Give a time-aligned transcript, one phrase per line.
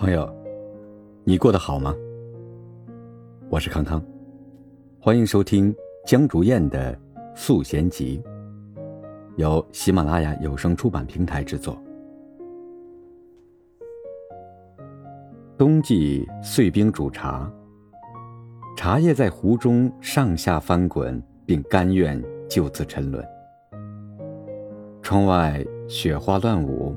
[0.00, 0.34] 朋友，
[1.24, 1.94] 你过得好吗？
[3.50, 4.02] 我是康康，
[4.98, 5.76] 欢迎收听
[6.06, 6.94] 江竹燕的
[7.36, 8.18] 《素贤集》，
[9.36, 11.78] 由喜马拉雅有声出版平台制作。
[15.58, 17.52] 冬季碎冰煮茶，
[18.78, 23.22] 茶叶在壶中上下翻滚，并甘愿就此沉沦。
[25.02, 26.96] 窗外雪花乱舞，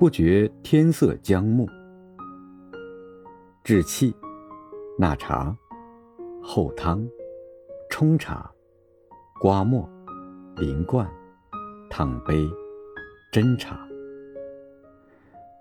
[0.00, 1.64] 不觉天色将暮。
[3.68, 4.16] 制器：
[4.96, 5.54] 纳茶、
[6.42, 7.06] 后汤、
[7.90, 8.50] 冲茶、
[9.38, 9.86] 刮末、
[10.56, 11.06] 淋灌、
[11.90, 12.48] 烫杯、
[13.30, 13.86] 斟茶，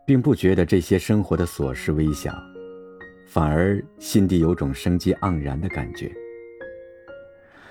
[0.05, 2.34] 并不觉得这些生活的琐事微小，
[3.25, 6.09] 反而心底有种生机盎然的感觉。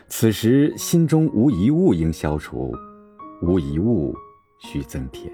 [0.07, 2.71] 此时心中无一物应消除，
[3.41, 4.15] 无一物
[4.59, 5.33] 需增添。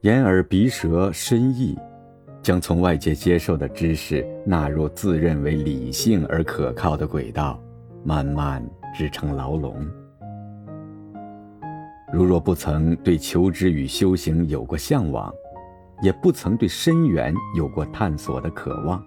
[0.00, 1.78] 眼耳鼻舌身意。
[2.42, 7.58] 将从外界接受的知识纳入自认为理性而可靠的轨道，
[8.04, 8.62] 慢慢
[8.92, 9.76] 织成牢笼。
[12.12, 15.32] 如若不曾对求知与修行有过向往，
[16.02, 19.00] 也不曾对深远有过探索的渴望，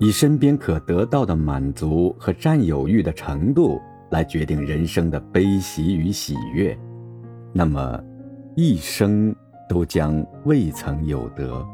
[0.00, 6.76] 以身边可得到的满足和占有欲的程度来决定人生的悲喜与喜悦，
[7.52, 8.02] 那么，
[8.56, 9.34] 一生
[9.68, 11.64] 都将未曾有得。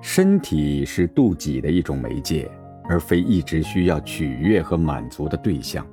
[0.00, 2.50] 身体是妒忌的一种媒介，
[2.88, 5.86] 而非一直需要取悦和满足的对象。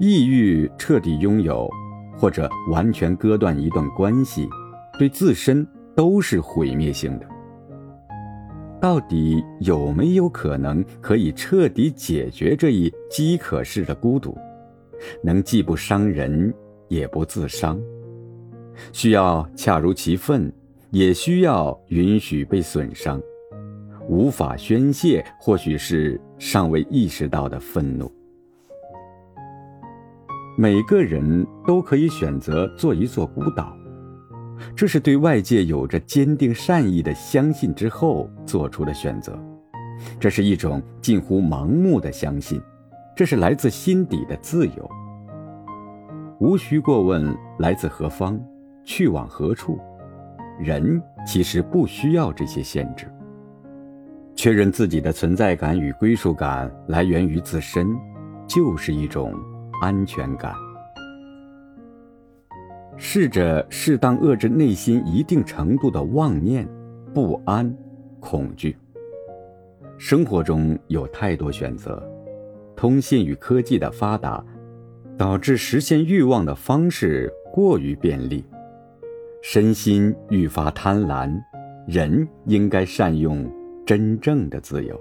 [0.00, 1.68] 抑郁彻底拥有，
[2.16, 4.48] 或者完全割断一段关系，
[4.98, 7.26] 对自身都是毁灭性的。
[8.80, 14.38] 到底有没有可能可以彻底解决这一饥渴式的孤独，
[15.20, 16.54] 能既不伤人，
[16.86, 17.76] 也不自伤？
[18.92, 20.52] 需要恰如其分。
[20.90, 23.20] 也需要允许被损伤，
[24.08, 28.10] 无法宣泄，或许是尚未意识到的愤怒。
[30.56, 33.76] 每个人都可以选择做一座孤岛，
[34.74, 39.38] 这是对外界有着坚定善意的相信之后做出的选择，
[40.18, 42.60] 这是一种近乎盲目的相信，
[43.14, 44.90] 这是来自心底的自由，
[46.40, 48.40] 无需过问来自何方，
[48.84, 49.78] 去往何处。
[50.58, 53.06] 人其实不需要这些限制。
[54.34, 57.88] 确认自己的存在感与归属感来源于自身，
[58.46, 59.34] 就是一种
[59.80, 60.54] 安全感。
[62.96, 66.68] 试着适当遏制内心一定程度的妄念、
[67.14, 67.72] 不安、
[68.20, 68.76] 恐惧。
[69.96, 72.00] 生活中有太多选择，
[72.76, 74.44] 通信与科技的发达，
[75.16, 78.44] 导致实现欲望的方式过于便利。
[79.50, 81.34] 身心愈发贪婪，
[81.86, 83.50] 人应该善用
[83.86, 84.94] 真正的自由。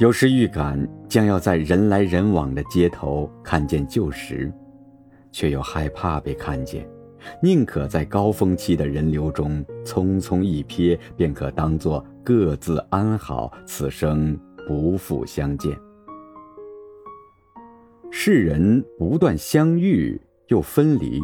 [0.00, 4.50] 有时预感将要在人来人往的街头看见旧时，
[5.30, 6.88] 却又害怕被看见，
[7.42, 14.34] 宁可在高峰期的人流中匆匆一瞥，便可当作各自安好，此生
[14.66, 15.78] 不复相见。
[18.10, 21.20] 世人不断相遇又分离。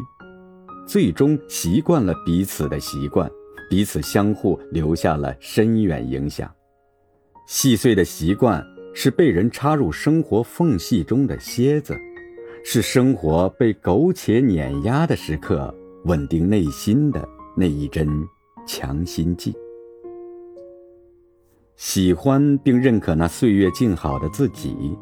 [0.86, 3.30] 最终习惯了彼此的习惯，
[3.70, 6.50] 彼此相互留下了深远影响。
[7.46, 8.64] 细碎的习惯
[8.94, 11.96] 是被人插入生活缝隙中的楔子，
[12.64, 15.74] 是生活被苟且碾压的时刻
[16.04, 18.08] 稳定内心的那一针
[18.66, 19.54] 强心剂。
[21.76, 24.96] 喜欢并认可那岁月静好的自己，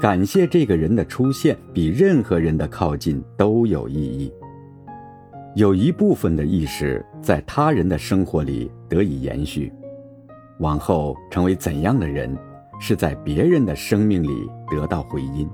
[0.00, 4.30] 感谢这个人的出现，比任何人的靠近都有意义。
[5.56, 9.72] 有一部分的意识在他人的生活里得以延续，
[10.60, 12.36] 往后成为怎样的人，
[12.78, 15.50] 是在别人的生命里得到回音。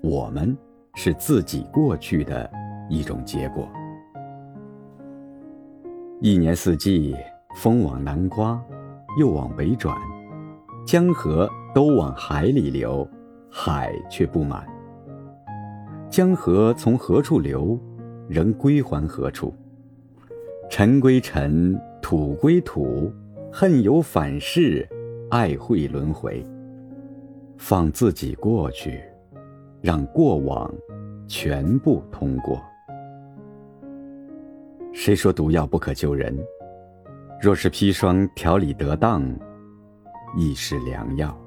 [0.00, 0.56] 我们
[0.94, 2.48] 是自己过去的
[2.88, 3.68] 一种结果。
[6.20, 7.16] 一年四季，
[7.56, 8.62] 风往南刮，
[9.18, 9.96] 又往北转，
[10.86, 13.06] 江河都往海里流，
[13.50, 14.64] 海却不满。
[16.08, 17.76] 江河从何处流？
[18.32, 19.52] 仍归还何处？
[20.70, 23.12] 尘归尘，土归土，
[23.52, 24.88] 恨有反噬，
[25.30, 26.42] 爱会轮回。
[27.58, 29.02] 放自己过去，
[29.82, 30.72] 让过往
[31.28, 32.58] 全部通过。
[34.94, 36.34] 谁说毒药不可救人？
[37.38, 39.22] 若是砒霜调理得当，
[40.38, 41.38] 亦是良药。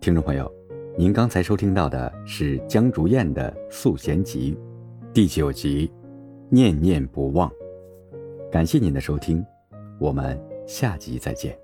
[0.00, 0.50] 听众朋友，
[0.96, 4.56] 您刚才收听到的是江竹燕的《素贤集》。
[5.14, 5.90] 第九集，
[6.50, 7.50] 念念不忘。
[8.52, 9.44] 感谢您的收听，
[9.98, 11.58] 我们下集再见。